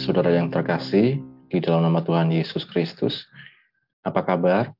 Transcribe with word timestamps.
saudara 0.00 0.32
yang 0.32 0.48
terkasih 0.48 1.20
di 1.52 1.58
dalam 1.60 1.84
nama 1.84 2.00
Tuhan 2.00 2.32
Yesus 2.32 2.64
Kristus. 2.64 3.28
Apa 4.00 4.24
kabar? 4.24 4.72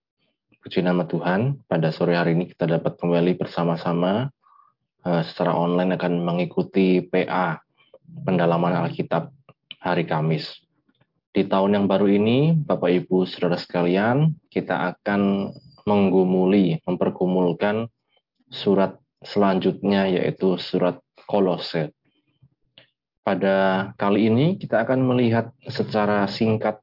Puji 0.64 0.80
nama 0.80 1.04
Tuhan, 1.04 1.60
pada 1.68 1.92
sore 1.92 2.16
hari 2.16 2.32
ini 2.32 2.48
kita 2.48 2.64
dapat 2.64 2.96
kembali 2.96 3.36
bersama-sama 3.36 4.32
uh, 5.04 5.22
secara 5.24 5.52
online 5.52 6.00
akan 6.00 6.24
mengikuti 6.24 7.04
PA, 7.04 7.60
pendalaman 8.24 8.72
Alkitab 8.80 9.28
hari 9.76 10.08
Kamis. 10.08 10.64
Di 11.36 11.44
tahun 11.44 11.76
yang 11.76 11.84
baru 11.84 12.08
ini, 12.08 12.56
Bapak 12.56 12.88
Ibu 12.88 13.28
Saudara 13.28 13.60
sekalian, 13.60 14.32
kita 14.48 14.96
akan 14.96 15.52
menggumuli, 15.84 16.80
mempergumulkan 16.88 17.92
surat 18.48 18.96
selanjutnya 19.20 20.08
yaitu 20.08 20.56
surat 20.56 20.96
Kolose. 21.28 21.92
Pada 23.20 23.90
kali 24.00 24.32
ini 24.32 24.56
kita 24.56 24.80
akan 24.82 25.04
melihat 25.04 25.52
secara 25.68 26.24
singkat, 26.24 26.80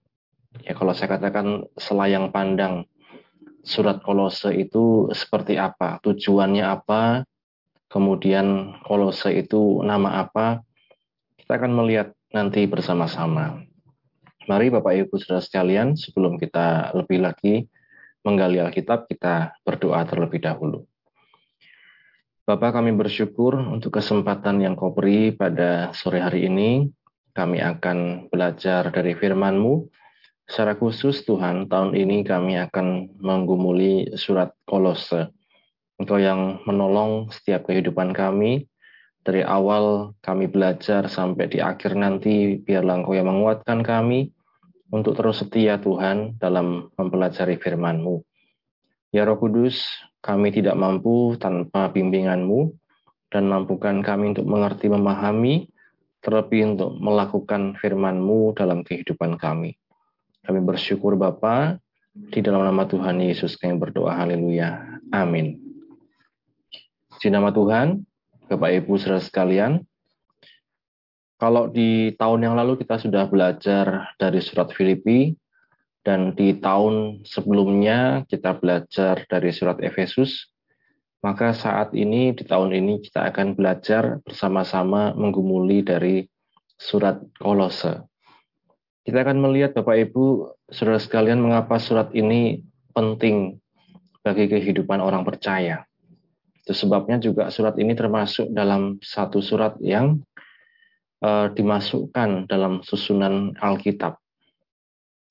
ya 0.61 0.77
kalau 0.77 0.93
saya 0.93 1.17
katakan 1.17 1.65
selayang 1.75 2.29
pandang, 2.29 2.85
surat 3.65 3.99
kolose 4.05 4.53
itu 4.53 5.09
seperti 5.11 5.57
apa, 5.57 5.97
tujuannya 6.05 6.63
apa, 6.63 7.25
kemudian 7.89 8.77
kolose 8.85 9.33
itu 9.33 9.81
nama 9.81 10.23
apa, 10.23 10.61
kita 11.41 11.57
akan 11.57 11.73
melihat 11.73 12.13
nanti 12.31 12.63
bersama-sama. 12.69 13.63
Mari 14.47 14.71
Bapak 14.71 14.95
Ibu 14.95 15.19
Saudara 15.19 15.43
sekalian, 15.43 15.99
sebelum 15.99 16.39
kita 16.39 16.95
lebih 16.95 17.19
lagi 17.19 17.67
menggali 18.23 18.63
Alkitab, 18.63 19.11
kita 19.11 19.51
berdoa 19.67 20.07
terlebih 20.07 20.39
dahulu. 20.39 20.87
Bapak 22.47 22.79
kami 22.79 22.95
bersyukur 22.95 23.59
untuk 23.59 23.99
kesempatan 23.99 24.63
yang 24.63 24.79
kau 24.79 24.95
beri 24.95 25.35
pada 25.35 25.91
sore 25.91 26.23
hari 26.23 26.47
ini. 26.47 26.87
Kami 27.35 27.59
akan 27.59 28.31
belajar 28.31 28.87
dari 28.87 29.19
firman-Mu. 29.19 29.83
Secara 30.47 30.79
khusus 30.79 31.27
Tuhan, 31.27 31.67
tahun 31.67 31.91
ini 31.91 32.23
kami 32.23 32.55
akan 32.55 33.19
menggumuli 33.19 34.15
surat 34.15 34.55
kolose. 34.63 35.27
Engkau 35.99 36.23
yang 36.23 36.63
menolong 36.63 37.27
setiap 37.35 37.67
kehidupan 37.67 38.15
kami, 38.15 38.63
dari 39.27 39.43
awal 39.43 40.15
kami 40.23 40.47
belajar 40.47 41.11
sampai 41.11 41.51
di 41.51 41.59
akhir 41.59 41.99
nanti, 41.99 42.63
biarlah 42.63 43.03
Engkau 43.03 43.11
yang 43.11 43.27
menguatkan 43.27 43.83
kami 43.83 44.31
untuk 44.95 45.19
terus 45.19 45.43
setia 45.43 45.83
Tuhan 45.83 46.39
dalam 46.39 46.95
mempelajari 46.95 47.59
firman-Mu. 47.59 48.26
Ya 49.15 49.23
Roh 49.23 49.39
Kudus, 49.39 49.79
kami 50.19 50.51
tidak 50.51 50.75
mampu 50.75 51.39
tanpa 51.39 51.87
bimbinganmu, 51.91 52.75
dan 53.31 53.47
mampukan 53.47 54.03
kami 54.03 54.35
untuk 54.35 54.47
mengerti 54.47 54.91
memahami, 54.91 55.71
terlebih 56.19 56.75
untuk 56.75 56.91
melakukan 56.99 57.79
firman-Mu 57.79 58.51
dalam 58.55 58.83
kehidupan 58.83 59.39
kami. 59.39 59.79
Kami 60.43 60.59
bersyukur 60.63 61.15
Bapa, 61.15 61.79
di 62.11 62.39
dalam 62.41 62.65
nama 62.65 62.83
Tuhan 62.83 63.21
Yesus 63.23 63.55
kami 63.55 63.79
berdoa, 63.79 64.11
haleluya, 64.17 64.99
amin. 65.13 65.55
Di 67.21 67.27
nama 67.31 67.53
Tuhan, 67.53 68.03
Bapak 68.51 68.69
Ibu 68.83 68.99
saudara 68.99 69.23
sekalian, 69.23 69.83
kalau 71.37 71.69
di 71.69 72.11
tahun 72.17 72.49
yang 72.49 72.55
lalu 72.57 72.81
kita 72.81 72.97
sudah 72.97 73.29
belajar 73.29 74.11
dari 74.17 74.41
surat 74.41 74.73
Filipi, 74.73 75.37
dan 76.07 76.31
di 76.39 76.55
tahun 76.55 77.27
sebelumnya 77.27 78.23
kita 78.31 78.55
belajar 78.55 79.27
dari 79.27 79.51
surat 79.51 79.83
Efesus, 79.83 80.47
maka 81.19 81.51
saat 81.51 81.91
ini 81.91 82.31
di 82.31 82.47
tahun 82.47 82.71
ini 82.71 83.03
kita 83.03 83.27
akan 83.27 83.59
belajar 83.59 84.23
bersama-sama 84.23 85.11
menggumuli 85.19 85.83
dari 85.83 86.23
surat 86.79 87.19
Kolose. 87.35 88.07
Kita 89.03 89.19
akan 89.19 89.35
melihat 89.43 89.75
Bapak 89.75 90.07
Ibu, 90.07 90.47
saudara 90.71 90.95
sekalian, 91.03 91.43
mengapa 91.43 91.75
surat 91.75 92.07
ini 92.15 92.63
penting 92.95 93.59
bagi 94.23 94.47
kehidupan 94.47 95.03
orang 95.03 95.27
percaya. 95.27 95.83
Itu 96.63 96.71
sebabnya 96.71 97.19
juga 97.19 97.51
surat 97.51 97.75
ini 97.83 97.91
termasuk 97.91 98.47
dalam 98.55 98.95
satu 99.03 99.43
surat 99.43 99.75
yang 99.83 100.23
uh, 101.19 101.51
dimasukkan 101.51 102.47
dalam 102.47 102.79
susunan 102.83 103.59
Alkitab 103.59 104.23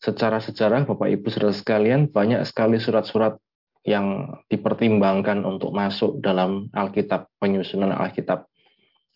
secara 0.00 0.38
sejarah 0.42 0.84
Bapak 0.84 1.08
Ibu 1.08 1.26
Saudara 1.32 1.54
sekalian 1.54 2.08
banyak 2.10 2.44
sekali 2.44 2.76
surat-surat 2.76 3.40
yang 3.86 4.38
dipertimbangkan 4.50 5.46
untuk 5.46 5.70
masuk 5.70 6.18
dalam 6.18 6.66
Alkitab, 6.74 7.30
penyusunan 7.38 7.94
Alkitab 7.94 8.50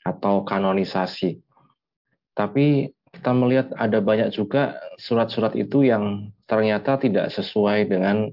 atau 0.06 0.46
kanonisasi. 0.46 1.42
Tapi 2.32 2.86
kita 3.10 3.34
melihat 3.34 3.74
ada 3.74 3.98
banyak 3.98 4.30
juga 4.30 4.78
surat-surat 4.94 5.58
itu 5.58 5.82
yang 5.82 6.30
ternyata 6.46 6.96
tidak 7.02 7.34
sesuai 7.34 7.90
dengan 7.90 8.30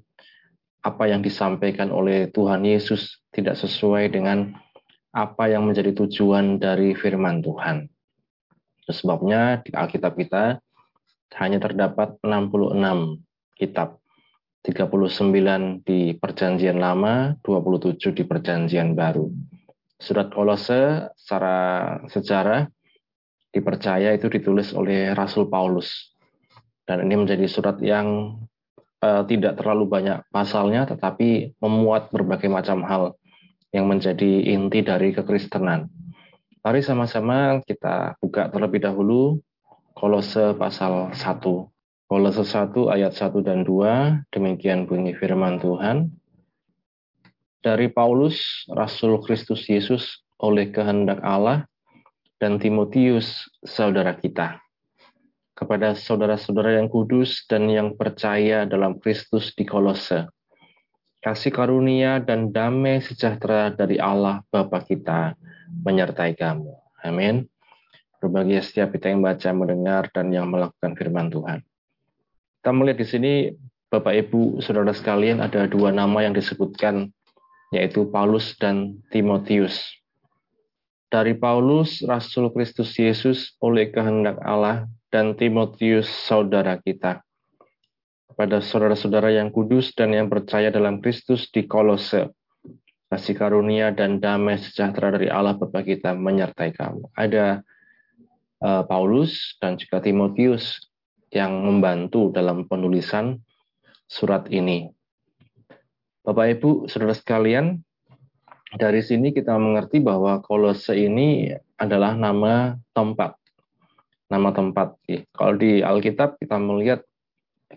apa 0.85 1.09
yang 1.09 1.25
disampaikan 1.25 1.89
oleh 1.89 2.29
Tuhan 2.29 2.61
Yesus, 2.61 3.19
tidak 3.33 3.57
sesuai 3.57 4.13
dengan 4.13 4.53
apa 5.09 5.49
yang 5.49 5.65
menjadi 5.65 5.97
tujuan 5.97 6.61
dari 6.61 6.93
firman 6.93 7.41
Tuhan. 7.41 7.89
Sebabnya 8.87 9.65
di 9.65 9.73
Alkitab 9.73 10.15
kita 10.15 10.61
hanya 11.35 11.59
terdapat 11.59 12.15
66 12.23 13.19
kitab. 13.59 13.99
39 14.67 15.88
di 15.88 16.11
Perjanjian 16.19 16.75
Lama, 16.75 17.39
27 17.39 18.11
di 18.11 18.27
Perjanjian 18.27 18.99
Baru. 18.99 19.31
Surat 19.95 20.27
Kolose 20.27 21.07
secara 21.15 21.95
sejarah 22.11 22.67
dipercaya 23.55 24.11
itu 24.11 24.27
ditulis 24.27 24.75
oleh 24.75 25.15
Rasul 25.15 25.47
Paulus. 25.47 26.11
Dan 26.83 27.07
ini 27.07 27.15
menjadi 27.15 27.47
surat 27.47 27.79
yang 27.79 28.39
uh, 28.99 29.23
tidak 29.23 29.55
terlalu 29.55 29.88
banyak 29.88 30.19
pasalnya, 30.35 30.83
tetapi 30.83 31.55
memuat 31.63 32.11
berbagai 32.11 32.51
macam 32.51 32.83
hal 32.83 33.15
yang 33.71 33.88
menjadi 33.88 34.51
inti 34.51 34.83
dari 34.83 35.15
kekristenan. 35.15 35.88
Mari 36.59 36.83
sama-sama 36.83 37.63
kita 37.63 38.19
buka 38.19 38.51
terlebih 38.51 38.83
dahulu 38.83 39.39
Kolose 39.97 40.53
pasal 40.53 41.09
1. 41.09 41.41
Kolose 42.05 42.45
1 42.45 42.93
ayat 42.93 43.17
1 43.17 43.41
dan 43.41 43.65
2, 43.65 44.29
demikian 44.29 44.85
bunyi 44.85 45.17
firman 45.17 45.57
Tuhan. 45.57 46.13
Dari 47.65 47.89
Paulus, 47.89 48.37
Rasul 48.69 49.17
Kristus 49.25 49.65
Yesus 49.65 50.21
oleh 50.37 50.69
kehendak 50.69 51.17
Allah, 51.25 51.65
dan 52.37 52.61
Timotius, 52.61 53.49
saudara 53.65 54.13
kita. 54.13 54.61
Kepada 55.57 55.97
saudara-saudara 55.97 56.77
yang 56.77 56.93
kudus 56.93 57.49
dan 57.49 57.65
yang 57.65 57.97
percaya 57.97 58.69
dalam 58.69 59.01
Kristus 59.01 59.57
di 59.57 59.65
Kolose. 59.65 60.29
Kasih 61.25 61.49
karunia 61.49 62.21
dan 62.21 62.53
damai 62.53 63.01
sejahtera 63.01 63.73
dari 63.73 63.97
Allah 63.97 64.45
Bapa 64.53 64.77
kita 64.85 65.33
menyertai 65.81 66.37
kamu. 66.37 66.69
Amin. 67.01 67.49
Berbahagia 68.17 68.66
setiap 68.66 68.94
kita 68.97 69.13
yang 69.13 69.22
baca, 69.22 69.50
mendengar, 69.53 70.09
dan 70.09 70.33
yang 70.33 70.50
melakukan 70.50 70.97
firman 70.97 71.29
Tuhan. 71.29 71.61
Kita 72.59 72.69
melihat 72.73 72.97
di 73.00 73.07
sini, 73.07 73.33
Bapak 73.88 74.13
Ibu, 74.28 74.59
Saudara 74.59 74.91
sekalian, 74.91 75.39
ada 75.39 75.69
dua 75.69 75.94
nama 75.94 76.25
yang 76.25 76.33
disebutkan, 76.33 77.13
yaitu 77.69 78.09
Paulus 78.09 78.57
dan 78.57 79.00
Timotius. 79.13 79.79
Dari 81.07 81.38
Paulus, 81.38 82.03
Rasul 82.03 82.51
Kristus 82.51 82.91
Yesus 82.97 83.56
oleh 83.63 83.94
kehendak 83.94 84.41
Allah, 84.44 84.89
dan 85.07 85.39
Timotius, 85.39 86.09
saudara 86.27 86.75
kita. 86.83 87.23
Kepada 88.27 88.59
saudara-saudara 88.59 89.31
yang 89.31 89.50
kudus 89.50 89.95
dan 89.95 90.11
yang 90.11 90.27
percaya 90.27 90.67
dalam 90.67 91.00
Kristus 91.00 91.47
di 91.47 91.63
Kolose, 91.63 92.27
kasih 93.07 93.39
karunia 93.39 93.95
dan 93.95 94.19
damai 94.19 94.59
sejahtera 94.59 95.15
dari 95.15 95.31
Allah 95.31 95.56
Bapa 95.56 95.80
kita 95.80 96.12
menyertai 96.12 96.75
kamu. 96.75 97.07
Ada 97.15 97.63
Paulus 98.62 99.56
dan 99.62 99.77
juga 99.77 100.01
Timotius 100.01 100.81
yang 101.30 101.54
membantu 101.62 102.33
dalam 102.33 102.65
penulisan 102.65 103.38
surat 104.09 104.50
ini. 104.50 104.89
Bapak 106.25 106.59
Ibu, 106.59 106.92
saudara 106.92 107.15
sekalian, 107.15 107.80
dari 108.75 109.00
sini 109.00 109.31
kita 109.31 109.56
mengerti 109.56 110.04
bahwa 110.04 110.44
Kolose 110.44 110.92
ini 110.92 111.56
adalah 111.80 112.19
nama 112.19 112.75
tempat. 112.92 113.39
Nama 114.27 114.51
tempat. 114.51 115.00
Kalau 115.31 115.56
di 115.56 115.80
Alkitab 115.80 116.36
kita 116.36 116.60
melihat 116.60 117.00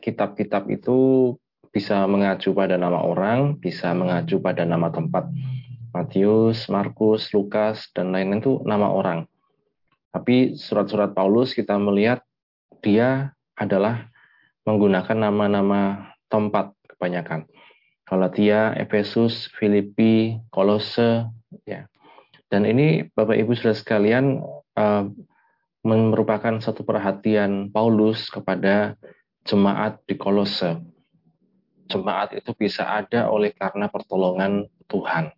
kitab-kitab 0.02 0.66
itu 0.66 1.30
bisa 1.70 2.02
mengacu 2.10 2.50
pada 2.50 2.74
nama 2.74 2.98
orang, 3.06 3.54
bisa 3.62 3.94
mengacu 3.94 4.42
pada 4.42 4.66
nama 4.66 4.90
tempat. 4.90 5.30
Matius, 5.94 6.66
Markus, 6.66 7.30
Lukas, 7.30 7.86
dan 7.94 8.10
lain-lain 8.10 8.42
itu 8.42 8.58
nama 8.66 8.90
orang. 8.90 9.29
Tapi 10.10 10.58
surat-surat 10.58 11.14
Paulus 11.14 11.54
kita 11.54 11.78
melihat 11.78 12.22
dia 12.82 13.30
adalah 13.54 14.10
menggunakan 14.66 15.16
nama-nama 15.16 16.12
tempat 16.26 16.74
kebanyakan. 16.90 17.46
Galatia, 18.10 18.74
Efesus, 18.74 19.46
Filipi, 19.54 20.34
Kolose, 20.50 21.30
ya. 21.62 21.86
Dan 22.50 22.66
ini 22.66 23.06
Bapak 23.14 23.38
Ibu 23.38 23.54
sudah 23.54 23.78
sekalian 23.78 24.42
uh, 24.74 25.06
merupakan 25.86 26.58
satu 26.58 26.82
perhatian 26.82 27.70
Paulus 27.70 28.26
kepada 28.26 28.98
jemaat 29.46 30.02
di 30.10 30.18
Kolose. 30.18 30.82
Jemaat 31.86 32.34
itu 32.34 32.50
bisa 32.58 32.86
ada 32.86 33.30
oleh 33.30 33.54
karena 33.54 33.86
pertolongan 33.86 34.66
Tuhan. 34.90 35.30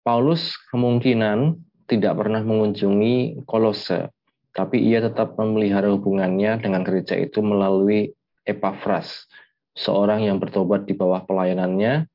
Paulus 0.00 0.56
kemungkinan 0.72 1.60
tidak 1.84 2.16
pernah 2.16 2.40
mengunjungi 2.40 3.44
Kolose, 3.44 4.08
tapi 4.56 4.80
ia 4.80 5.04
tetap 5.04 5.36
memelihara 5.36 5.92
hubungannya 5.92 6.56
dengan 6.56 6.88
gereja 6.88 7.20
itu 7.20 7.44
melalui 7.44 8.16
Epaphras, 8.48 9.28
seorang 9.76 10.24
yang 10.24 10.40
bertobat 10.40 10.88
di 10.88 10.96
bawah 10.96 11.20
pelayanannya 11.28 12.08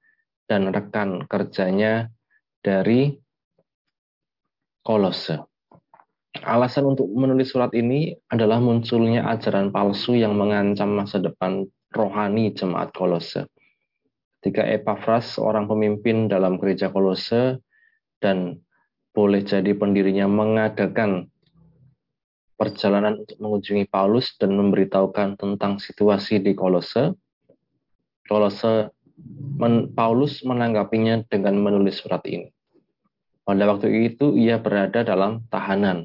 dan 0.50 0.62
rekan 0.74 1.30
kerjanya 1.30 2.10
dari 2.66 3.16
Kolose. 4.88 5.44
Alasan 6.48 6.96
untuk 6.96 7.12
menulis 7.12 7.52
surat 7.52 7.76
ini 7.76 8.16
adalah 8.32 8.64
munculnya 8.64 9.28
ajaran 9.28 9.68
palsu 9.68 10.16
yang 10.16 10.40
mengancam 10.40 10.96
masa 10.96 11.20
depan 11.20 11.68
rohani 11.92 12.56
jemaat 12.56 12.96
Kolose. 12.96 13.52
Ketika 14.40 14.64
Epaphras, 14.64 15.36
seorang 15.36 15.68
pemimpin 15.68 16.32
dalam 16.32 16.56
gereja 16.56 16.88
Kolose, 16.88 17.60
dan 18.24 18.64
boleh 19.12 19.44
jadi 19.44 19.76
pendirinya 19.76 20.32
mengadakan 20.32 21.28
perjalanan 22.56 23.28
untuk 23.28 23.44
mengunjungi 23.44 23.92
Paulus 23.92 24.40
dan 24.40 24.56
memberitahukan 24.56 25.36
tentang 25.36 25.84
situasi 25.84 26.40
di 26.40 26.56
Kolose, 26.56 27.12
Kolose 28.24 28.96
Paulus 29.92 30.48
menanggapinya 30.48 31.28
dengan 31.28 31.60
menulis 31.60 32.00
surat 32.00 32.24
ini. 32.24 32.56
Pada 33.48 33.64
waktu 33.64 34.12
itu 34.12 34.36
ia 34.36 34.60
berada 34.60 35.08
dalam 35.08 35.48
tahanan. 35.48 36.04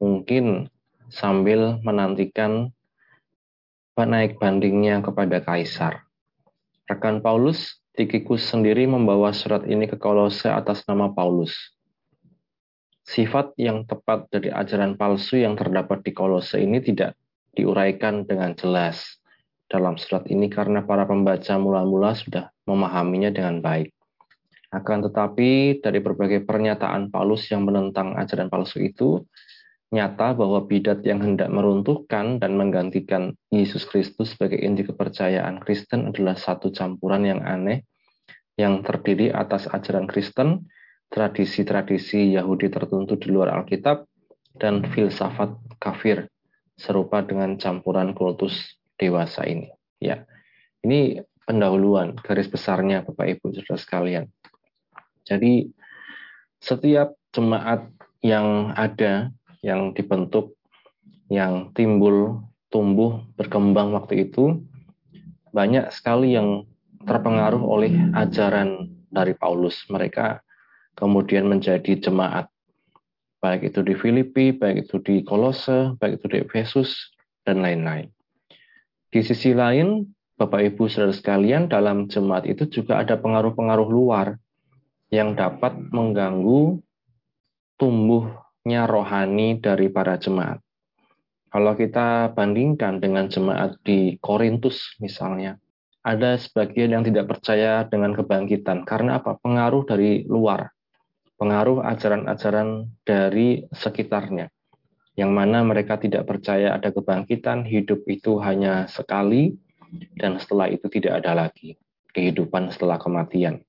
Mungkin 0.00 0.72
sambil 1.12 1.76
menantikan 1.84 2.72
naik 4.00 4.40
bandingnya 4.40 5.04
kepada 5.04 5.44
kaisar. 5.44 6.08
Rekan 6.88 7.20
Paulus, 7.20 7.82
Tikikus 7.92 8.48
sendiri 8.48 8.88
membawa 8.88 9.36
surat 9.36 9.68
ini 9.68 9.84
ke 9.84 10.00
Kolose 10.00 10.48
atas 10.48 10.80
nama 10.88 11.12
Paulus. 11.12 11.52
Sifat 13.04 13.52
yang 13.60 13.84
tepat 13.84 14.32
dari 14.32 14.48
ajaran 14.48 14.96
palsu 14.96 15.36
yang 15.36 15.52
terdapat 15.60 16.00
di 16.00 16.16
Kolose 16.16 16.64
ini 16.64 16.80
tidak 16.80 17.20
diuraikan 17.52 18.24
dengan 18.24 18.56
jelas 18.56 19.20
dalam 19.68 20.00
surat 20.00 20.24
ini 20.32 20.48
karena 20.48 20.80
para 20.88 21.04
pembaca 21.04 21.52
mula-mula 21.60 22.16
sudah 22.16 22.48
memahaminya 22.64 23.28
dengan 23.28 23.60
baik. 23.60 23.92
Akan 24.72 25.04
tetapi 25.04 25.78
dari 25.84 26.00
berbagai 26.00 26.48
pernyataan 26.48 27.12
Paulus 27.12 27.44
yang 27.52 27.68
menentang 27.68 28.16
ajaran 28.16 28.48
palsu 28.48 28.80
itu, 28.80 29.20
nyata 29.92 30.32
bahwa 30.32 30.64
bidat 30.64 31.04
yang 31.04 31.20
hendak 31.20 31.52
meruntuhkan 31.52 32.40
dan 32.40 32.56
menggantikan 32.56 33.36
Yesus 33.52 33.84
Kristus 33.84 34.32
sebagai 34.32 34.56
inti 34.56 34.88
kepercayaan 34.88 35.60
Kristen 35.60 36.08
adalah 36.08 36.40
satu 36.40 36.72
campuran 36.72 37.28
yang 37.28 37.44
aneh 37.44 37.84
yang 38.56 38.80
terdiri 38.80 39.28
atas 39.28 39.68
ajaran 39.68 40.08
Kristen, 40.08 40.68
tradisi-tradisi 41.12 42.32
Yahudi 42.32 42.72
tertentu 42.72 43.20
di 43.20 43.28
luar 43.28 43.52
Alkitab, 43.52 44.08
dan 44.56 44.84
filsafat 44.88 45.52
kafir 45.80 46.28
serupa 46.76 47.20
dengan 47.24 47.56
campuran 47.56 48.12
kultus 48.16 48.76
dewasa 48.96 49.44
ini. 49.48 49.72
Ya, 50.00 50.24
ini 50.84 51.20
pendahuluan 51.44 52.16
garis 52.20 52.48
besarnya 52.48 53.04
Bapak 53.04 53.38
Ibu 53.38 53.52
Saudara 53.52 53.76
sekalian. 53.80 54.24
Jadi 55.22 55.70
setiap 56.62 57.14
jemaat 57.34 57.86
yang 58.22 58.70
ada, 58.78 59.30
yang 59.62 59.94
dibentuk, 59.94 60.54
yang 61.26 61.74
timbul, 61.74 62.42
tumbuh, 62.70 63.22
berkembang 63.34 63.94
waktu 63.94 64.30
itu, 64.30 64.62
banyak 65.50 65.90
sekali 65.90 66.34
yang 66.38 66.64
terpengaruh 67.02 67.60
oleh 67.60 67.92
ajaran 68.14 68.90
dari 69.10 69.34
Paulus. 69.34 69.82
Mereka 69.90 70.40
kemudian 70.94 71.50
menjadi 71.50 71.98
jemaat. 71.98 72.48
Baik 73.42 73.74
itu 73.74 73.82
di 73.82 73.98
Filipi, 73.98 74.54
baik 74.54 74.86
itu 74.86 75.02
di 75.02 75.26
Kolose, 75.26 75.98
baik 75.98 76.22
itu 76.22 76.26
di 76.30 76.38
Efesus, 76.46 77.10
dan 77.42 77.58
lain-lain. 77.58 78.06
Di 79.10 79.20
sisi 79.20 79.50
lain, 79.50 80.06
Bapak 80.38 80.62
Ibu 80.72 80.86
saudara 80.86 81.10
sekalian, 81.10 81.66
dalam 81.66 82.06
jemaat 82.06 82.46
itu 82.46 82.70
juga 82.70 83.02
ada 83.02 83.18
pengaruh-pengaruh 83.18 83.90
luar 83.90 84.38
yang 85.12 85.36
dapat 85.36 85.76
mengganggu 85.92 86.80
tumbuhnya 87.76 88.88
rohani 88.88 89.60
dari 89.60 89.92
para 89.92 90.16
jemaat. 90.16 90.64
Kalau 91.52 91.76
kita 91.76 92.32
bandingkan 92.32 92.96
dengan 92.96 93.28
jemaat 93.28 93.76
di 93.84 94.16
Korintus 94.24 94.96
misalnya, 95.04 95.60
ada 96.00 96.40
sebagian 96.40 96.96
yang 96.96 97.04
tidak 97.04 97.28
percaya 97.28 97.84
dengan 97.84 98.16
kebangkitan. 98.16 98.88
Karena 98.88 99.20
apa? 99.20 99.36
Pengaruh 99.36 99.84
dari 99.84 100.24
luar. 100.24 100.72
Pengaruh 101.36 101.84
ajaran-ajaran 101.84 102.88
dari 103.04 103.68
sekitarnya. 103.68 104.48
Yang 105.12 105.28
mana 105.28 105.60
mereka 105.60 106.00
tidak 106.00 106.24
percaya 106.24 106.72
ada 106.72 106.88
kebangkitan, 106.88 107.68
hidup 107.68 108.00
itu 108.08 108.40
hanya 108.40 108.88
sekali, 108.88 109.52
dan 110.16 110.40
setelah 110.40 110.72
itu 110.72 110.88
tidak 110.88 111.20
ada 111.20 111.36
lagi. 111.36 111.76
Kehidupan 112.16 112.72
setelah 112.72 112.96
kematian. 112.96 113.60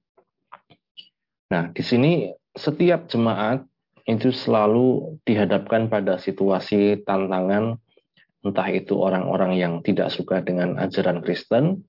Nah, 1.54 1.70
di 1.70 1.86
sini 1.86 2.34
setiap 2.58 3.06
jemaat 3.14 3.62
itu 4.10 4.34
selalu 4.34 5.22
dihadapkan 5.22 5.86
pada 5.86 6.18
situasi 6.18 7.06
tantangan, 7.06 7.78
entah 8.42 8.70
itu 8.74 8.98
orang-orang 8.98 9.62
yang 9.62 9.74
tidak 9.86 10.10
suka 10.10 10.42
dengan 10.42 10.82
ajaran 10.82 11.22
Kristen, 11.22 11.86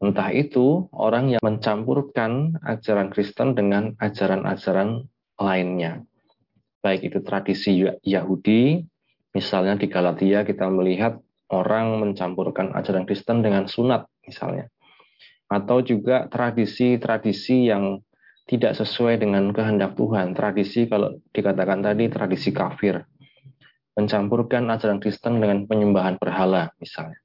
entah 0.00 0.32
itu 0.32 0.88
orang 0.96 1.36
yang 1.36 1.44
mencampurkan 1.44 2.56
ajaran 2.64 3.12
Kristen 3.12 3.52
dengan 3.52 3.92
ajaran-ajaran 4.00 5.04
lainnya. 5.36 6.00
Baik 6.80 7.12
itu 7.12 7.20
tradisi 7.20 7.84
Yahudi, 8.00 8.80
misalnya 9.36 9.76
di 9.76 9.92
Galatia 9.92 10.40
kita 10.48 10.72
melihat 10.72 11.20
orang 11.52 12.00
mencampurkan 12.00 12.72
ajaran 12.72 13.04
Kristen 13.04 13.44
dengan 13.44 13.68
sunat 13.68 14.08
misalnya. 14.24 14.72
atau 15.46 15.78
juga 15.78 16.26
tradisi-tradisi 16.26 17.70
yang 17.70 18.02
tidak 18.46 18.78
sesuai 18.78 19.18
dengan 19.18 19.50
kehendak 19.50 19.98
Tuhan. 19.98 20.32
Tradisi 20.32 20.86
kalau 20.86 21.18
dikatakan 21.34 21.82
tadi 21.82 22.06
tradisi 22.06 22.54
kafir. 22.54 23.02
Mencampurkan 23.98 24.68
ajaran 24.70 25.02
Kristen 25.02 25.40
dengan 25.42 25.66
penyembahan 25.66 26.20
berhala 26.20 26.70
misalnya. 26.78 27.18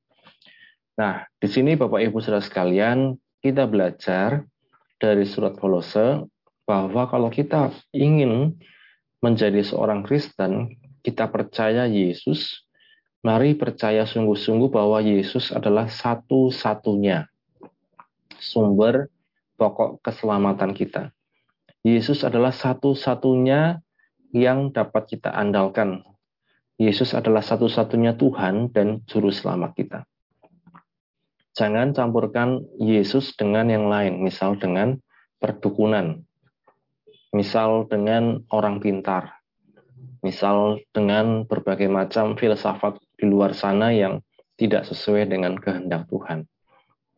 Nah, 0.98 1.28
di 1.38 1.48
sini 1.48 1.75
Bapak 1.75 2.00
Ibu 2.00 2.20
Saudara 2.24 2.42
sekalian, 2.42 3.16
kita 3.44 3.68
belajar 3.68 4.48
dari 4.98 5.25
surat 5.28 5.58
Kolose 5.58 6.25
bahwa 6.63 7.10
kalau 7.12 7.28
kita 7.28 7.74
ingin 7.92 8.56
menjadi 9.20 9.62
seorang 9.62 10.01
Kristen, 10.08 10.78
kita 11.01 11.28
percaya 11.30 11.90
Yesus, 11.90 12.66
mari 13.22 13.54
percaya 13.54 14.06
sungguh-sungguh 14.06 14.70
bahwa 14.72 15.01
Yesus 15.01 15.54
adalah 15.54 15.90
satu-satunya 15.90 17.30
sumber 18.42 19.10
pokok 19.62 20.01
keselamatan 20.01 20.74
kita. 20.74 21.13
Yesus 21.86 22.25
adalah 22.25 22.50
satu-satunya 22.50 23.77
yang 24.34 24.74
dapat 24.74 25.06
kita 25.06 25.30
andalkan. 25.30 26.01
Yesus 26.82 27.13
adalah 27.13 27.46
satu-satunya 27.46 28.18
Tuhan 28.18 28.74
dan 28.74 29.06
Juru 29.06 29.30
Selamat 29.30 29.77
kita. 29.77 30.00
Jangan 31.53 31.94
campurkan 31.94 32.65
Yesus 32.82 33.38
dengan 33.38 33.70
yang 33.70 33.86
lain, 33.86 34.25
misal 34.25 34.58
dengan 34.58 34.98
perdukunan, 35.38 36.25
misal 37.30 37.86
dengan 37.86 38.41
orang 38.50 38.82
pintar, 38.82 39.38
misal 40.25 40.82
dengan 40.89 41.46
berbagai 41.46 41.86
macam 41.86 42.34
filsafat 42.34 42.98
di 43.13 43.30
luar 43.30 43.53
sana 43.53 43.94
yang 43.94 44.25
tidak 44.58 44.89
sesuai 44.89 45.30
dengan 45.30 45.53
kehendak 45.60 46.10
Tuhan 46.10 46.50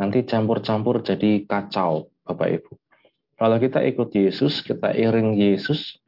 nanti 0.04 0.26
campur-campur 0.26 1.06
jadi 1.06 1.46
kacau, 1.48 2.12
Bapak 2.24 2.48
Ibu. 2.60 2.72
Kalau 3.36 3.58
kita 3.60 3.84
ikut 3.84 4.10
Yesus, 4.16 4.64
kita 4.64 4.96
iring 4.96 5.36
Yesus, 5.36 6.00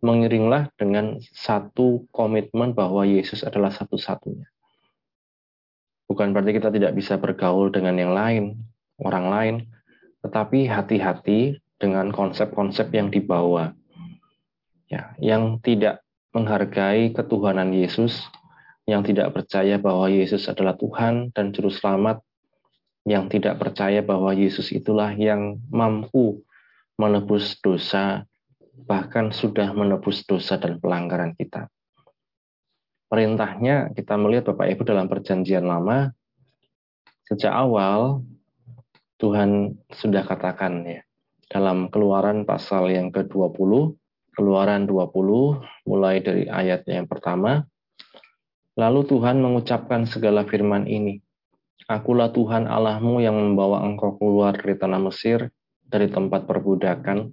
mengiringlah 0.00 0.72
dengan 0.80 1.20
satu 1.20 2.08
komitmen 2.08 2.72
bahwa 2.72 3.04
Yesus 3.04 3.44
adalah 3.44 3.68
satu-satunya. 3.68 4.48
Bukan 6.08 6.32
berarti 6.32 6.56
kita 6.56 6.72
tidak 6.72 6.96
bisa 6.96 7.20
bergaul 7.20 7.70
dengan 7.70 7.94
yang 8.00 8.16
lain, 8.16 8.44
orang 8.98 9.26
lain, 9.28 9.54
tetapi 10.24 10.66
hati-hati 10.66 11.60
dengan 11.76 12.10
konsep-konsep 12.10 12.90
yang 12.90 13.12
dibawa. 13.12 13.76
Ya, 14.90 15.14
yang 15.22 15.62
tidak 15.62 16.02
menghargai 16.34 17.14
ketuhanan 17.14 17.70
Yesus, 17.70 18.26
yang 18.90 19.06
tidak 19.06 19.30
percaya 19.30 19.78
bahwa 19.78 20.10
Yesus 20.10 20.50
adalah 20.50 20.74
Tuhan 20.74 21.30
dan 21.30 21.54
Juru 21.54 21.70
Selamat, 21.70 22.24
yang 23.08 23.32
tidak 23.32 23.56
percaya 23.56 24.04
bahwa 24.04 24.32
Yesus 24.36 24.72
itulah 24.76 25.12
yang 25.16 25.60
mampu 25.72 26.44
menebus 27.00 27.56
dosa, 27.64 28.28
bahkan 28.84 29.32
sudah 29.32 29.72
menebus 29.72 30.24
dosa 30.28 30.60
dan 30.60 30.76
pelanggaran 30.76 31.32
kita. 31.32 31.72
Perintahnya 33.10 33.90
kita 33.96 34.14
melihat 34.20 34.52
Bapak 34.54 34.70
Ibu 34.70 34.82
dalam 34.86 35.10
perjanjian 35.10 35.66
lama, 35.66 36.12
sejak 37.26 37.50
awal 37.50 38.22
Tuhan 39.18 39.80
sudah 39.90 40.24
katakan 40.24 40.84
ya, 40.86 41.00
dalam 41.50 41.90
keluaran 41.90 42.46
pasal 42.46 42.88
yang 42.88 43.10
ke-20, 43.10 43.98
keluaran 44.32 44.86
20, 44.86 45.90
mulai 45.90 46.22
dari 46.22 46.46
ayatnya 46.46 47.02
yang 47.02 47.08
pertama, 47.10 47.66
lalu 48.78 49.04
Tuhan 49.04 49.42
mengucapkan 49.42 50.06
segala 50.06 50.46
firman 50.46 50.86
ini, 50.86 51.20
Akulah 51.88 52.28
Tuhan 52.34 52.68
Allahmu 52.68 53.22
yang 53.24 53.38
membawa 53.38 53.80
engkau 53.86 54.18
keluar 54.20 54.56
dari 54.58 54.76
tanah 54.76 55.00
Mesir, 55.00 55.48
dari 55.88 56.10
tempat 56.10 56.44
perbudakan. 56.44 57.32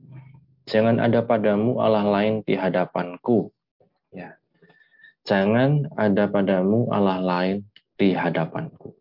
Jangan 0.67 0.99
ada 0.99 1.23
padamu 1.23 1.79
Allah 1.79 2.03
lain 2.03 2.43
di 2.43 2.55
hadapanku. 2.55 3.51
Ya. 4.11 4.35
Jangan 5.27 5.91
ada 5.95 6.27
padamu 6.31 6.87
Allah 6.91 7.19
lain 7.19 7.67
di 7.99 8.15
hadapanku. 8.15 8.95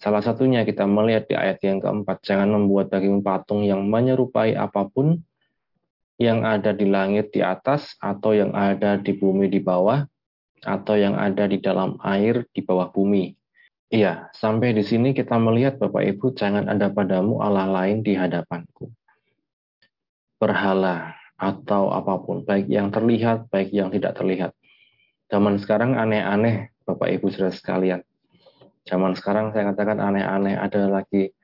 Salah 0.00 0.24
satunya 0.24 0.64
kita 0.64 0.88
melihat 0.88 1.28
di 1.28 1.36
ayat 1.36 1.60
yang 1.60 1.76
keempat, 1.76 2.24
jangan 2.24 2.48
membuat 2.56 2.88
daging 2.88 3.20
patung 3.20 3.68
yang 3.68 3.84
menyerupai 3.84 4.56
apa 4.56 4.88
pun 4.88 5.20
yang 6.16 6.44
ada 6.44 6.72
di 6.72 6.88
langit 6.88 7.32
di 7.32 7.40
atas, 7.40 7.96
atau 8.00 8.36
yang 8.36 8.52
ada 8.52 9.00
di 9.00 9.12
bumi 9.16 9.48
di 9.48 9.60
bawah, 9.60 10.04
atau 10.64 10.96
yang 10.96 11.16
ada 11.16 11.48
di 11.48 11.60
dalam 11.60 11.96
air 12.00 12.44
di 12.52 12.60
bawah 12.60 12.92
bumi. 12.92 13.39
Iya, 13.90 14.30
sampai 14.30 14.70
di 14.70 14.86
sini 14.86 15.10
kita 15.10 15.34
melihat 15.42 15.82
Bapak 15.82 16.06
Ibu, 16.14 16.30
jangan 16.38 16.70
ada 16.70 16.94
padamu 16.94 17.42
Allah 17.42 17.66
lain 17.66 18.06
di 18.06 18.14
hadapanku. 18.14 18.86
Berhala 20.38 21.18
atau 21.34 21.90
apa 21.90 22.22
pun, 22.22 22.46
baik 22.46 22.70
yang 22.70 22.94
terlihat, 22.94 23.50
baik 23.50 23.74
yang 23.74 23.90
tidak 23.90 24.14
terlihat. 24.14 24.54
Zaman 25.26 25.58
sekarang 25.58 25.98
aneh-aneh, 25.98 26.70
Bapak 26.86 27.10
Ibu 27.18 27.34
sudah 27.34 27.50
sekalian. 27.50 28.06
Zaman 28.86 29.18
sekarang 29.18 29.50
saya 29.50 29.74
katakan 29.74 29.98
aneh-aneh, 29.98 30.54
ada 30.54 30.86
lagi 30.86 31.34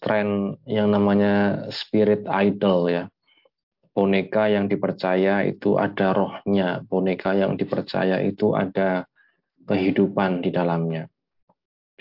tren 0.00 0.56
yang 0.64 0.88
namanya 0.88 1.68
spirit 1.68 2.24
idol 2.24 2.88
ya. 2.88 3.04
Boneka 3.92 4.48
yang 4.48 4.64
dipercaya 4.64 5.44
itu 5.44 5.76
ada 5.76 6.16
rohnya, 6.16 6.80
boneka 6.88 7.36
yang 7.36 7.60
dipercaya 7.60 8.24
itu 8.24 8.56
ada 8.56 9.04
kehidupan 9.68 10.40
di 10.40 10.48
dalamnya 10.48 11.11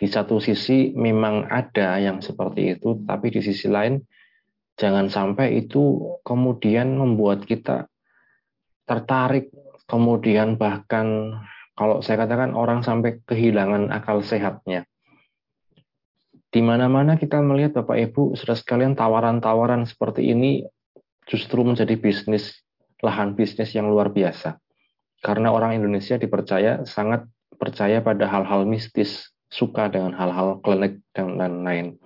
di 0.01 0.10
satu 0.10 0.41
sisi 0.41 0.98
memang 0.98 1.46
ada 1.46 2.01
yang 2.01 2.25
seperti 2.25 2.74
itu, 2.74 3.05
tapi 3.05 3.29
di 3.29 3.38
sisi 3.38 3.70
lain 3.70 4.01
jangan 4.74 5.13
sampai 5.13 5.62
itu 5.62 6.17
kemudian 6.25 6.98
membuat 6.98 7.46
kita 7.46 7.86
tertarik, 8.89 9.53
kemudian 9.86 10.58
bahkan 10.58 11.38
kalau 11.77 12.01
saya 12.01 12.25
katakan 12.25 12.58
orang 12.58 12.81
sampai 12.81 13.22
kehilangan 13.29 13.93
akal 13.93 14.25
sehatnya. 14.25 14.89
Di 16.50 16.65
mana-mana 16.65 17.15
kita 17.15 17.38
melihat 17.39 17.86
Bapak 17.86 18.01
Ibu, 18.10 18.34
sudah 18.34 18.58
sekalian 18.58 18.98
tawaran-tawaran 18.98 19.86
seperti 19.86 20.34
ini 20.34 20.65
justru 21.29 21.62
menjadi 21.62 21.93
bisnis, 21.96 22.58
lahan 23.05 23.38
bisnis 23.38 23.70
yang 23.77 23.86
luar 23.86 24.10
biasa. 24.10 24.58
Karena 25.22 25.53
orang 25.53 25.77
Indonesia 25.77 26.17
dipercaya 26.17 26.89
sangat 26.89 27.29
percaya 27.55 28.01
pada 28.01 28.25
hal-hal 28.25 28.65
mistis, 28.65 29.29
suka 29.51 29.91
dengan 29.91 30.15
hal-hal 30.15 30.63
klinik 30.63 31.03
dan 31.12 31.36
lain-lain, 31.36 32.00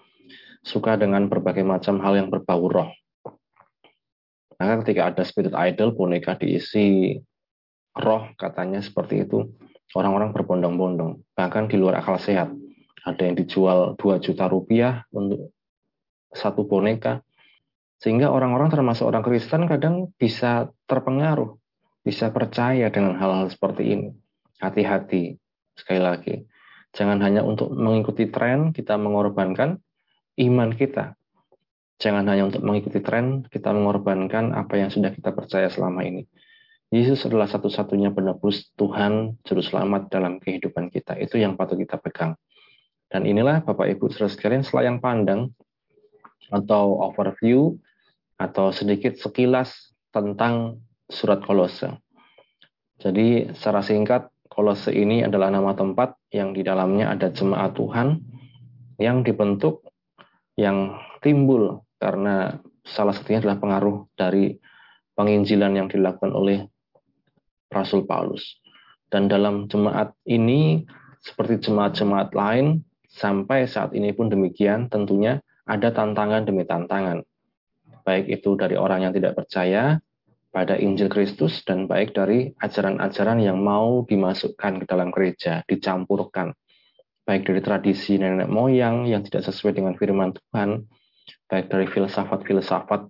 suka 0.66 0.98
dengan 0.98 1.30
berbagai 1.30 1.62
macam 1.62 2.02
hal 2.02 2.18
yang 2.18 2.34
berbau 2.34 2.66
roh. 2.66 2.90
Maka 4.58 4.82
ketika 4.82 5.14
ada 5.14 5.22
spirit 5.22 5.54
idol, 5.54 5.94
boneka 5.94 6.34
diisi 6.42 7.16
roh, 7.94 8.34
katanya 8.36 8.82
seperti 8.82 9.22
itu, 9.24 9.46
orang-orang 9.94 10.34
berbondong-bondong, 10.34 11.22
bahkan 11.38 11.70
di 11.70 11.78
luar 11.78 12.02
akal 12.02 12.18
sehat. 12.18 12.50
Ada 13.06 13.30
yang 13.30 13.38
dijual 13.38 13.94
2 14.02 14.18
juta 14.18 14.50
rupiah 14.50 15.06
untuk 15.14 15.54
satu 16.34 16.66
boneka, 16.66 17.22
sehingga 18.02 18.34
orang-orang 18.34 18.74
termasuk 18.74 19.06
orang 19.06 19.22
Kristen 19.22 19.70
kadang 19.70 20.10
bisa 20.18 20.74
terpengaruh, 20.90 21.54
bisa 22.02 22.34
percaya 22.34 22.90
dengan 22.90 23.14
hal-hal 23.22 23.54
seperti 23.54 23.94
ini. 23.94 24.10
Hati-hati, 24.58 25.38
sekali 25.78 26.02
lagi, 26.02 26.36
Jangan 26.96 27.20
hanya 27.20 27.44
untuk 27.44 27.76
mengikuti 27.76 28.32
tren 28.32 28.72
kita 28.72 28.96
mengorbankan 28.96 29.84
iman 30.40 30.70
kita. 30.72 31.20
Jangan 32.00 32.28
hanya 32.32 32.48
untuk 32.48 32.64
mengikuti 32.64 33.04
tren 33.04 33.44
kita 33.48 33.76
mengorbankan 33.76 34.56
apa 34.56 34.80
yang 34.80 34.88
sudah 34.88 35.12
kita 35.12 35.36
percaya 35.36 35.68
selama 35.68 36.08
ini. 36.08 36.24
Yesus 36.96 37.28
adalah 37.28 37.52
satu-satunya 37.52 38.16
penebus 38.16 38.72
Tuhan 38.80 39.36
Juru 39.44 39.60
Selamat 39.60 40.08
dalam 40.08 40.40
kehidupan 40.40 40.88
kita. 40.88 41.20
Itu 41.20 41.36
yang 41.36 41.60
patut 41.60 41.76
kita 41.76 42.00
pegang. 42.00 42.40
Dan 43.12 43.28
inilah 43.28 43.64
Bapak 43.64 43.92
Ibu 43.92 44.12
saudara 44.12 44.32
sekalian 44.32 44.64
selayang 44.64 45.04
pandang 45.04 45.52
atau 46.52 47.04
overview 47.12 47.76
atau 48.40 48.72
sedikit 48.72 49.20
sekilas 49.20 49.92
tentang 50.16 50.80
surat 51.12 51.44
kolose. 51.44 51.92
Jadi 53.00 53.52
secara 53.52 53.84
singkat 53.84 54.32
Kolose 54.56 54.96
ini 54.96 55.20
adalah 55.20 55.52
nama 55.52 55.76
tempat 55.76 56.16
yang 56.32 56.56
di 56.56 56.64
dalamnya 56.64 57.12
ada 57.12 57.28
jemaat 57.28 57.76
Tuhan 57.76 58.24
yang 58.96 59.20
dibentuk, 59.28 59.84
yang 60.56 60.96
timbul 61.20 61.84
karena 62.00 62.56
salah 62.88 63.12
satunya 63.12 63.44
adalah 63.44 63.60
pengaruh 63.60 64.08
dari 64.16 64.56
penginjilan 65.20 65.76
yang 65.76 65.88
dilakukan 65.92 66.32
oleh 66.32 66.64
Rasul 67.68 68.08
Paulus. 68.08 68.64
Dan 69.12 69.28
dalam 69.28 69.68
jemaat 69.68 70.16
ini, 70.24 70.88
seperti 71.20 71.68
jemaat-jemaat 71.68 72.32
lain, 72.32 72.80
sampai 73.12 73.68
saat 73.68 73.92
ini 73.92 74.16
pun 74.16 74.32
demikian, 74.32 74.88
tentunya 74.88 75.44
ada 75.68 75.92
tantangan 75.92 76.48
demi 76.48 76.64
tantangan. 76.64 77.28
Baik 78.08 78.40
itu 78.40 78.56
dari 78.56 78.80
orang 78.80 79.04
yang 79.04 79.12
tidak 79.12 79.36
percaya, 79.36 80.00
pada 80.56 80.80
Injil 80.80 81.12
Kristus 81.12 81.68
dan 81.68 81.84
baik 81.84 82.16
dari 82.16 82.48
ajaran-ajaran 82.64 83.44
yang 83.44 83.60
mau 83.60 84.08
dimasukkan 84.08 84.80
ke 84.80 84.86
dalam 84.88 85.12
gereja, 85.12 85.60
dicampurkan. 85.68 86.56
baik 87.26 87.42
dari 87.42 87.58
tradisi 87.58 88.22
nenek 88.22 88.46
moyang 88.46 89.10
yang 89.10 89.26
tidak 89.26 89.50
sesuai 89.50 89.74
dengan 89.74 89.98
firman 89.98 90.30
Tuhan, 90.30 90.86
baik 91.50 91.74
dari 91.74 91.90
filsafat-filsafat 91.90 93.02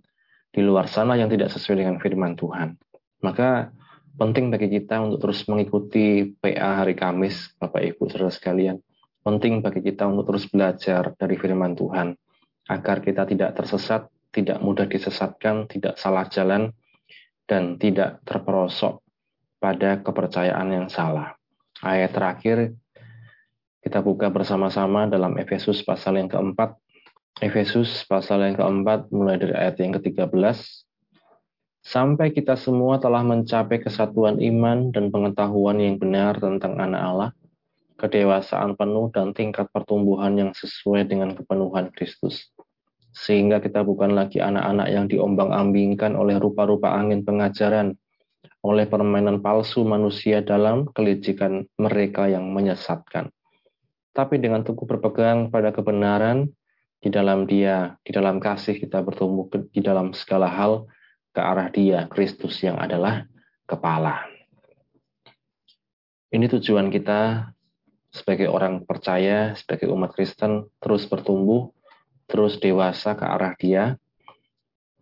di 0.56 0.64
luar 0.64 0.88
sana 0.88 1.20
yang 1.20 1.28
tidak 1.28 1.52
sesuai 1.52 1.84
dengan 1.84 2.00
firman 2.00 2.40
Tuhan. 2.40 2.80
Maka 3.20 3.76
penting 4.16 4.48
bagi 4.56 4.72
kita 4.72 5.04
untuk 5.04 5.20
terus 5.20 5.44
mengikuti 5.52 6.32
PA 6.32 6.80
hari 6.80 6.96
Kamis, 6.96 7.60
Bapak 7.60 7.84
Ibu 7.84 8.08
saudara 8.08 8.32
sekalian. 8.32 8.80
Penting 9.20 9.60
bagi 9.60 9.84
kita 9.84 10.08
untuk 10.08 10.32
terus 10.32 10.48
belajar 10.48 11.12
dari 11.20 11.36
firman 11.36 11.76
Tuhan 11.76 12.16
agar 12.72 13.04
kita 13.04 13.28
tidak 13.28 13.52
tersesat, 13.52 14.08
tidak 14.32 14.64
mudah 14.64 14.88
disesatkan, 14.88 15.68
tidak 15.68 16.00
salah 16.00 16.24
jalan, 16.32 16.72
dan 17.46 17.78
tidak 17.78 18.22
terperosok 18.26 19.02
pada 19.62 20.02
kepercayaan 20.02 20.70
yang 20.70 20.88
salah. 20.90 21.34
Ayat 21.82 22.14
terakhir 22.14 22.74
kita 23.86 24.02
buka 24.02 24.34
bersama-sama 24.34 25.06
dalam 25.06 25.38
Efesus 25.38 25.86
pasal 25.86 26.18
yang 26.18 26.30
keempat. 26.30 26.74
Efesus 27.38 28.02
pasal 28.08 28.42
yang 28.48 28.58
keempat 28.58 29.12
mulai 29.14 29.38
dari 29.38 29.54
ayat 29.54 29.78
yang 29.78 29.94
ke-13 30.00 30.32
sampai 31.86 32.34
kita 32.34 32.58
semua 32.58 32.98
telah 32.98 33.22
mencapai 33.22 33.78
kesatuan 33.78 34.42
iman 34.42 34.90
dan 34.90 35.14
pengetahuan 35.14 35.78
yang 35.78 36.02
benar 36.02 36.42
tentang 36.42 36.82
anak 36.82 37.02
Allah, 37.06 37.30
kedewasaan 38.02 38.74
penuh 38.74 39.14
dan 39.14 39.38
tingkat 39.38 39.70
pertumbuhan 39.70 40.34
yang 40.34 40.52
sesuai 40.58 41.06
dengan 41.06 41.38
kepenuhan 41.38 41.94
Kristus. 41.94 42.50
Sehingga 43.16 43.64
kita 43.64 43.88
bukan 43.88 44.12
lagi 44.12 44.44
anak-anak 44.44 44.88
yang 44.92 45.06
diombang-ambingkan 45.08 46.20
oleh 46.20 46.36
rupa-rupa 46.36 46.92
angin 46.92 47.24
pengajaran, 47.24 47.96
oleh 48.60 48.86
permainan 48.92 49.40
palsu 49.40 49.88
manusia 49.88 50.44
dalam 50.44 50.92
kelicikan 50.92 51.64
mereka 51.80 52.28
yang 52.28 52.52
menyesatkan. 52.52 53.32
Tapi 54.12 54.36
dengan 54.44 54.68
teguh 54.68 54.84
berpegang 54.84 55.48
pada 55.48 55.72
kebenaran, 55.72 56.52
di 57.00 57.14
dalam 57.14 57.46
dia, 57.46 57.96
di 58.02 58.12
dalam 58.12 58.42
kasih 58.42 58.82
kita 58.82 59.00
bertumbuh 59.06 59.48
di 59.70 59.80
dalam 59.80 60.12
segala 60.12 60.50
hal, 60.50 60.90
ke 61.36 61.42
arah 61.44 61.70
dia, 61.70 62.08
Kristus 62.10 62.64
yang 62.64 62.80
adalah 62.80 63.28
kepala. 63.68 64.24
Ini 66.34 66.50
tujuan 66.58 66.90
kita 66.90 67.52
sebagai 68.10 68.48
orang 68.48 68.88
percaya, 68.88 69.54
sebagai 69.54 69.92
umat 69.92 70.16
Kristen, 70.16 70.72
terus 70.80 71.06
bertumbuh, 71.06 71.70
terus 72.26 72.58
dewasa 72.58 73.14
ke 73.14 73.26
arah 73.26 73.54
dia, 73.58 73.98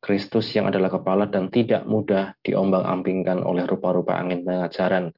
Kristus 0.03 0.51
yang 0.51 0.67
adalah 0.67 0.91
kepala 0.91 1.31
dan 1.31 1.47
tidak 1.47 1.87
mudah 1.87 2.35
diombang-ambingkan 2.43 3.39
oleh 3.39 3.63
rupa-rupa 3.63 4.19
angin 4.19 4.43
pengajaran 4.43 5.15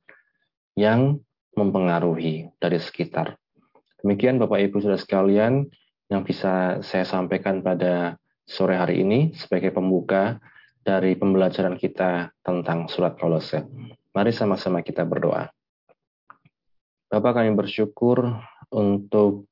yang 0.78 1.18
mempengaruhi 1.58 2.54
dari 2.62 2.78
sekitar. 2.78 3.34
Demikian 4.06 4.38
Bapak 4.38 4.62
Ibu 4.62 4.86
Saudara 4.86 5.02
sekalian 5.02 5.66
yang 6.14 6.22
bisa 6.22 6.86
saya 6.86 7.02
sampaikan 7.02 7.66
pada 7.66 8.22
sore 8.46 8.78
hari 8.78 9.02
ini 9.02 9.34
sebagai 9.34 9.74
pembuka 9.74 10.38
dari 10.86 11.18
pembelajaran 11.18 11.82
kita 11.82 12.30
tentang 12.46 12.86
surat 12.86 13.18
Kolose. 13.18 13.66
Mari 14.14 14.30
sama-sama 14.30 14.86
kita 14.86 15.02
berdoa. 15.02 15.50
Bapak 17.10 17.42
kami 17.42 17.58
bersyukur 17.58 18.38
untuk 18.70 19.50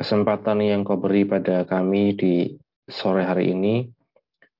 kesempatan 0.00 0.64
yang 0.64 0.80
kau 0.80 0.96
beri 0.96 1.28
pada 1.28 1.68
kami 1.68 2.16
di 2.16 2.56
sore 2.88 3.28
hari 3.28 3.52
ini. 3.52 3.84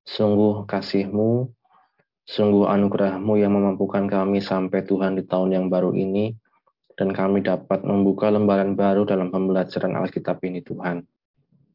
Sungguh 0.05 0.69
kasihmu, 0.69 1.49
sungguh 2.29 2.69
anugerahmu 2.69 3.41
yang 3.41 3.57
memampukan 3.57 4.05
kami 4.05 4.45
sampai 4.45 4.85
Tuhan 4.85 5.17
di 5.17 5.25
tahun 5.25 5.57
yang 5.57 5.67
baru 5.73 5.97
ini, 5.97 6.37
dan 6.93 7.17
kami 7.17 7.41
dapat 7.41 7.81
membuka 7.89 8.29
lembaran 8.29 8.77
baru 8.77 9.09
dalam 9.09 9.33
pembelajaran 9.33 9.97
Alkitab 9.97 10.45
ini 10.45 10.61
Tuhan. 10.61 11.09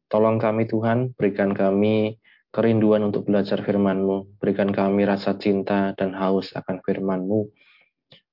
Tolong 0.06 0.38
kami 0.38 0.70
Tuhan, 0.70 1.18
berikan 1.18 1.50
kami 1.50 2.22
kerinduan 2.54 3.02
untuk 3.02 3.26
belajar 3.26 3.66
firman-Mu. 3.66 4.38
Berikan 4.38 4.70
kami 4.70 5.02
rasa 5.02 5.34
cinta 5.34 5.90
dan 5.98 6.14
haus 6.14 6.54
akan 6.54 6.78
firman-Mu. 6.86 7.50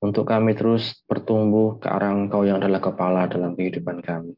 Untuk 0.06 0.30
kami 0.30 0.54
terus 0.54 1.02
bertumbuh 1.10 1.82
ke 1.82 1.90
arah 1.90 2.14
Engkau 2.14 2.46
yang 2.46 2.62
adalah 2.62 2.84
kepala 2.84 3.26
dalam 3.26 3.58
kehidupan 3.58 4.06
kami. 4.06 4.38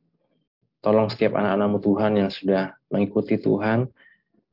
Tolong 0.86 1.10
setiap 1.10 1.34
anak-anakmu 1.42 1.82
Tuhan 1.82 2.14
yang 2.14 2.30
sudah 2.30 2.78
mengikuti 2.94 3.42
Tuhan, 3.42 3.90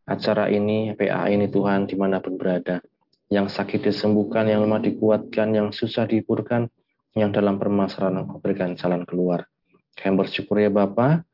acara 0.08 0.48
ini, 0.48 0.96
PA 0.96 1.28
ini 1.28 1.44
Tuhan, 1.44 1.84
di 1.84 1.92
mana 1.92 2.24
pun 2.24 2.40
berada. 2.40 2.80
Yang 3.28 3.52
sakit 3.52 3.92
disembuhkan, 3.92 4.48
yang 4.48 4.64
lemah 4.64 4.80
dikuatkan, 4.80 5.52
yang 5.52 5.76
susah 5.76 6.08
dihiburkan, 6.08 6.72
yang 7.12 7.36
dalam 7.36 7.60
permasalahan 7.60 8.24
Engkau 8.24 8.40
berikan 8.40 8.72
jalan 8.80 9.04
keluar. 9.04 9.44
Kami 9.92 10.16
bersyukur 10.16 10.56
ya 10.56 10.72
Bapak, 10.72 11.28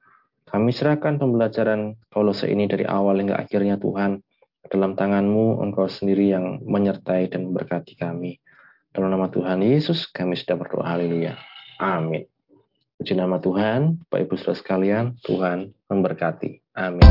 kami 0.50 0.74
serahkan 0.74 1.22
pembelajaran 1.22 1.94
Kolose 2.10 2.50
ini 2.50 2.66
dari 2.66 2.82
awal 2.82 3.22
hingga 3.22 3.38
akhirnya 3.38 3.78
Tuhan. 3.78 4.18
Dalam 4.66 4.98
tanganmu 4.98 5.62
Engkau 5.62 5.86
sendiri 5.86 6.34
yang 6.34 6.58
menyertai 6.66 7.30
dan 7.30 7.46
memberkati 7.46 7.94
kami. 7.94 8.42
Dalam 8.90 9.14
nama 9.14 9.30
Tuhan 9.30 9.62
Yesus 9.62 10.10
kami 10.10 10.34
sudah 10.34 10.58
berdoa. 10.58 10.90
Haleluya. 10.90 11.38
Amin. 11.78 12.26
Puji 12.98 13.14
nama 13.14 13.38
Tuhan, 13.38 14.02
Bapak 14.10 14.26
Ibu 14.26 14.34
Saudara 14.42 14.58
sekalian, 14.58 15.04
Tuhan 15.22 15.70
memberkati. 15.86 16.58
Amin. 16.74 17.06